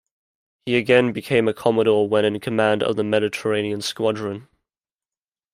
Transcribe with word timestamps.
He 0.65 0.77
again 0.77 1.13
became 1.13 1.47
a 1.47 1.53
Commodore 1.53 2.09
when 2.09 2.25
in 2.25 2.39
command 2.39 2.81
of 2.81 2.95
the 2.95 3.03
Mediterranean 3.03 3.81
Squadron. 3.83 4.47